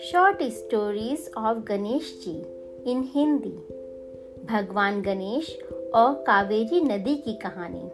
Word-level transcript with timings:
Short 0.00 0.42
stories 0.42 1.30
of 1.38 1.58
Ganesh 1.58 2.22
ji 2.24 2.42
in 2.90 3.10
Hindi 3.14 3.74
भगवान 4.44 5.02
गणेश 5.02 5.58
और 5.94 6.14
कावेरी 6.14 6.80
नदी 6.80 7.16
की 7.16 7.32
कहानी। 7.32 7.86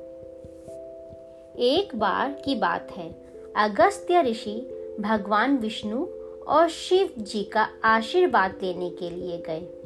एक 1.77 1.97
बार 1.97 2.43
की 2.45 2.55
बात 2.55 2.93
है। 2.93 3.15
अगस्त्य 3.57 4.23
ऋषि 4.23 4.71
भगवान 5.01 5.57
विष्णु 5.57 6.07
और 6.49 6.69
शिव 6.69 7.11
जी 7.19 7.43
का 7.45 7.69
आशीर्वाद 7.85 8.59
लेने 8.63 8.91
के 8.91 9.11
लिए 9.11 9.39
गए। 9.39 9.83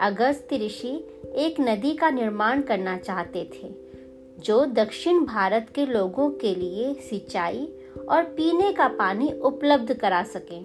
अगस्त्य 0.00 0.56
ऋषि 0.56 1.08
एक 1.36 1.60
नदी 1.60 1.94
का 1.94 2.10
निर्माण 2.10 2.62
करना 2.62 2.98
चाहते 2.98 3.44
थे। 3.44 3.91
जो 4.38 4.64
दक्षिण 4.64 5.24
भारत 5.24 5.66
के 5.74 5.86
लोगों 5.86 6.30
के 6.30 6.54
लिए 6.54 6.94
सिंचाई 6.94 7.68
और 8.08 8.22
पीने 8.22 8.72
का 8.72 8.88
पानी 8.88 9.32
उपलब्ध 9.32 9.92
करा 9.94 10.22
सके। 10.22 10.60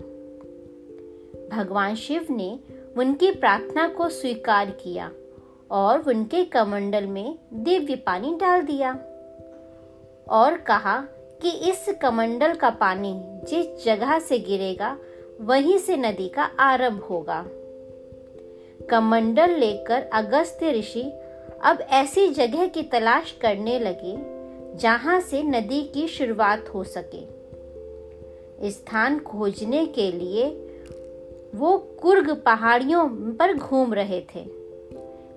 भगवान 1.50 1.96
शिव 1.96 2.28
ने 2.30 2.60
उनकी 2.98 3.32
प्रार्थना 3.32 3.88
को 3.88 4.10
स्वीकार 4.10 4.70
किया 4.70 5.12
और 5.72 6.00
उनके 6.00 6.44
कमंडल 6.46 7.06
में 7.06 7.40
दिव्य 7.54 7.96
पानी 7.96 8.36
डाल 8.36 8.62
दिया 8.62 8.92
और 10.30 10.58
कहा 10.58 11.00
कि 11.42 11.50
इस 11.50 11.86
कमंडल 12.02 12.54
का 12.54 12.70
पानी 12.70 13.14
जिस 13.24 13.86
जगह 13.86 14.20
से 14.20 14.40
गिरेगा, 14.40 14.98
वहीं 15.42 15.78
से 15.78 15.98
नदी 15.98 16.30
का 16.30 16.44
आरंभ 16.44 17.02
होगा। 17.02 17.46
कमंडल 18.90 19.50
लेकर 19.50 20.02
अगस्त्य 20.14 20.72
ऋषि 20.72 21.12
अब 21.64 21.80
ऐसी 21.82 22.28
जगह 22.30 22.68
की 22.68 22.84
तलाश 22.84 23.32
करने 23.32 23.80
लगे, 23.80 24.16
जहाँ 24.78 25.20
से 25.22 25.44
नदी 25.44 25.82
की 25.84 26.08
शुरुआत 26.08 26.70
हो 26.70 26.84
सके। 26.84 28.70
स्थान 28.72 29.20
खोजने 29.20 29.86
के 29.86 30.12
लिए 30.12 30.50
वो 31.56 31.78
कुर्ग 31.78 32.36
पहाड़ियों 32.36 33.08
पर 33.34 33.54
घूम 33.54 33.94
रहे 33.94 34.22
थे, 34.36 34.46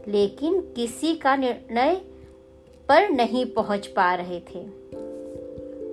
लेकिन 0.09 0.61
किसी 0.61 1.15
का 1.15 1.37
निर्णय 1.37 2.01
पर 2.89 3.09
नहीं 3.09 3.47
पहुँच 3.47 3.87
पा 3.87 4.15
रहे 4.15 4.41
थे। 4.41 4.65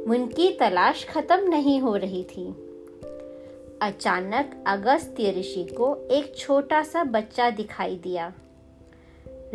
उनकी 0.05 0.49
तलाश 0.51 1.05
खत्म 1.05 1.49
नहीं 1.49 1.79
हो 1.81 1.95
रही 1.95 2.23
थी। 2.23 2.47
अचानक 3.81 4.63
अगस्त्य 4.67 5.31
ऋषि 5.31 5.63
को 5.63 5.95
एक 6.11 6.35
छोटा 6.37 6.83
सा 6.83 7.03
बच्चा 7.03 7.49
दिखाई 7.49 7.95
दिया। 7.95 8.33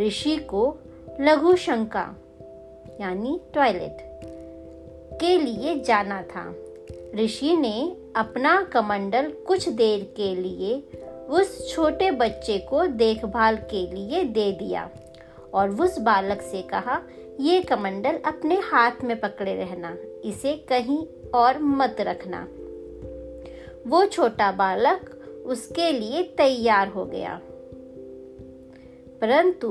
ऋषि 0.01 0.37
को 0.37 0.79
लघु 1.21 1.55
शंका, 1.57 2.05
यानी 3.01 3.41
टॉयलेट 3.55 3.97
के 5.21 5.39
लिए 5.39 5.75
जाना 5.81 6.23
था। 6.23 6.55
ऋषि 7.17 7.57
ने 7.57 7.97
अपना 8.17 8.63
कमंडल 8.63 9.31
कुछ 9.47 9.69
देर 9.69 10.13
के 10.17 10.35
लिए 10.35 10.75
उस 11.29 11.75
छोटे 11.75 12.11
बच्चे 12.11 12.59
को 12.59 12.87
देखभाल 12.87 13.57
के 13.57 13.87
लिए 13.95 14.25
दे 14.25 14.51
दिया 14.53 14.89
और 15.55 15.71
उस 15.71 15.99
बालक 15.99 16.43
से 16.43 16.63
कहा, 16.63 17.01
ये 17.41 17.61
कमंडल 17.61 18.19
अपने 18.25 18.55
हाथ 18.55 19.05
में 19.05 19.21
पकड़े 19.21 19.55
रहना, 19.55 19.97
इसे 20.25 20.57
कहीं 20.69 21.07
और 21.35 21.59
मत 21.59 21.97
रखना। 22.01 22.47
वो 23.87 24.05
छोटा 24.07 24.53
बालक 24.53 25.11
उसके 25.47 25.91
लिए 25.93 26.23
तैयार 26.23 26.89
हो 26.89 27.05
गया। 27.05 27.41
परंतु 29.23 29.69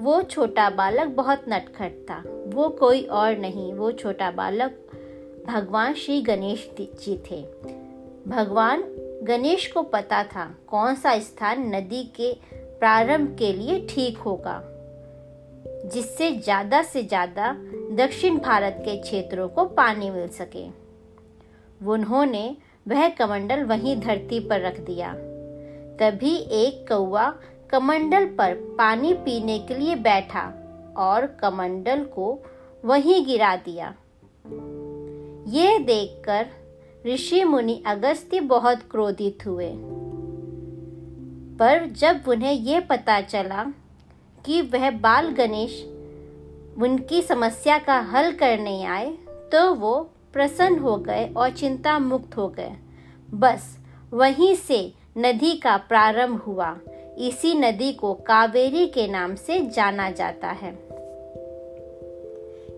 वो 0.00 0.20
छोटा 0.22 0.68
बालक 0.70 1.08
बहुत 1.16 1.44
नटखट 1.48 1.92
था। 2.10 2.22
वो 2.46 2.68
कोई 2.78 3.02
और 3.02 3.36
नहीं, 3.38 3.72
वो 3.72 3.90
छोटा 3.92 4.30
बालक 4.30 4.78
भगवान 5.46 5.94
श्री 5.94 6.20
गणेश 6.22 6.68
जी 6.78 7.16
थे। 7.26 7.42
भगवान 8.28 8.84
गणेश 9.22 9.66
को 9.66 9.82
पता 9.82 10.22
था 10.24 10.44
कौन 10.68 10.94
सा 10.94 11.18
स्थान 11.18 11.74
नदी 11.74 12.02
के 12.16 12.32
प्रारंभ 12.80 13.36
के 13.38 13.52
लिए 13.52 13.78
ठीक 13.90 14.18
होगा, 14.18 14.60
जिससे 15.86 16.30
ज़्यादा 16.32 16.82
से 16.82 17.02
ज़्यादा 17.04 17.52
दक्षिण 17.96 18.38
भारत 18.38 18.78
के 18.80 18.96
क्षेत्रों 18.96 19.48
को 19.48 19.64
पानी 19.76 20.10
मिल 20.10 20.28
सके। 20.30 20.66
उन्होंने 21.86 22.56
वह 22.88 23.08
कमंडल 23.10 23.64
वहीं 23.64 24.00
धरती 24.00 24.40
पर 24.40 24.60
रख 24.60 24.80
दिया। 24.80 25.14
तभी 26.00 26.36
एक 26.54 26.84
कौआ 26.88 27.32
कमंडल 27.74 28.26
पर 28.26 28.54
पानी 28.78 29.12
पीने 29.14 29.58
के 29.58 29.74
लिए 29.74 29.94
बैठा 29.94 30.42
और 30.96 31.26
कमंडल 31.26 32.04
को 32.04 32.42
वहीं 32.84 33.26
गिरा 33.26 33.56
दिया। 33.56 33.94
ये 35.48 35.78
देखकर 35.78 36.46
ऋषि 37.06 37.44
मुनि 37.44 37.82
अगस्त्य 37.86 38.40
बहुत 38.40 38.82
क्रोधित 38.90 39.46
हुए। 39.46 39.72
पर 41.56 41.86
जब 41.86 42.20
उन्हें 42.28 42.52
यह 42.52 42.80
पता 42.80 43.20
चला 43.20 43.64
कि 44.46 44.62
वह 44.62 44.90
बाल 44.90 45.30
गणेश 45.30 45.84
उनकी 46.82 47.22
समस्या 47.22 47.78
का 47.78 48.00
हल 48.00 48.32
करने 48.32 48.84
आए 48.84 49.10
तो 49.28 49.74
वो 49.74 50.10
प्रसन्न 50.32 50.78
हो 50.78 50.96
गए 50.96 51.34
और 51.36 51.50
चिंता 51.50 51.98
मुक्त 51.98 52.36
हो 52.36 52.48
गए। 52.48 52.72
बस 53.34 53.78
वहीं 54.12 54.54
से 54.54 54.94
नदी 55.18 55.56
का 55.56 55.76
प्रारंभ 55.76 56.40
हुआ। 56.40 56.78
इसी 57.18 57.54
नदी 57.54 57.92
को 57.92 58.14
कावेरी 58.14 58.86
के 58.86 59.06
नाम 59.08 59.34
से 59.34 59.60
जाना 59.66 60.10
जाता 60.10 60.48
है। 60.48 60.72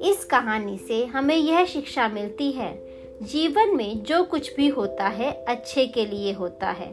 इस 0.02 0.24
कहानी 0.24 0.76
से 0.78 1.04
हमें 1.04 1.36
यह 1.36 1.64
शिक्षा 1.64 2.08
मिलती 2.08 2.50
है, 2.52 2.72
जीवन 3.22 3.76
में 3.76 4.02
जो 4.02 4.22
कुछ 4.24 4.54
भी 4.56 4.68
होता 4.68 5.08
है, 5.08 5.30
अच्छे 5.48 5.86
के 5.86 6.06
लिए 6.06 6.32
होता 6.32 6.70
है। 6.70 6.90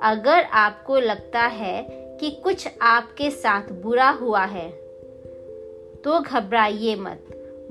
अगर 0.00 0.42
आपको 0.42 0.98
लगता 0.98 1.40
है 1.40 1.82
कि 2.20 2.30
कुछ 2.30 2.68
आपके 2.82 3.30
साथ 3.30 3.72
बुरा 3.72 4.10
हुआ 4.10 4.44
है 4.44 4.68
तो 6.04 6.20
घबराइए 6.20 6.94
मत। 6.96 7.20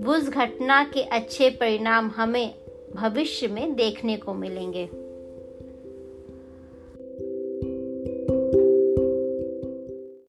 उस 0.08 0.30
घटना 0.30 0.84
के 0.84 1.02
अच्छे 1.02 1.50
परिणाम 1.50 2.12
हमें 2.16 2.54
भविष्य 2.96 3.48
में 3.48 3.74
देखने 3.76 4.18
को 4.18 4.34
मिलेंगे। 4.34 4.90